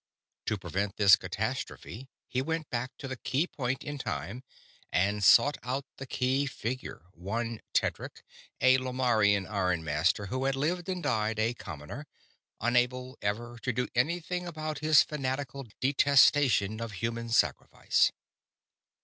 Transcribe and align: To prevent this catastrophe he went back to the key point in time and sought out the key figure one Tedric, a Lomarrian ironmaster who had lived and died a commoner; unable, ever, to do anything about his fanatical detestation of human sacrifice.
To 0.47 0.57
prevent 0.57 0.97
this 0.97 1.15
catastrophe 1.15 2.09
he 2.27 2.41
went 2.41 2.71
back 2.71 2.97
to 2.97 3.07
the 3.07 3.15
key 3.17 3.45
point 3.45 3.83
in 3.83 3.99
time 3.99 4.43
and 4.91 5.23
sought 5.23 5.59
out 5.61 5.85
the 5.97 6.07
key 6.07 6.47
figure 6.47 7.05
one 7.11 7.59
Tedric, 7.75 8.23
a 8.59 8.79
Lomarrian 8.79 9.45
ironmaster 9.47 10.25
who 10.29 10.45
had 10.45 10.55
lived 10.55 10.89
and 10.89 11.03
died 11.03 11.37
a 11.37 11.53
commoner; 11.53 12.07
unable, 12.59 13.15
ever, 13.21 13.59
to 13.61 13.71
do 13.71 13.87
anything 13.93 14.47
about 14.47 14.79
his 14.79 15.03
fanatical 15.03 15.67
detestation 15.81 16.81
of 16.81 16.93
human 16.93 17.29
sacrifice. 17.29 18.11